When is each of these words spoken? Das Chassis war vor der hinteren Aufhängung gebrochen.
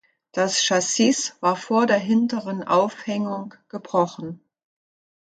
Das 0.31 0.63
Chassis 0.63 1.35
war 1.41 1.55
vor 1.55 1.85
der 1.85 1.99
hinteren 1.99 2.63
Aufhängung 2.63 3.53
gebrochen. 3.69 4.43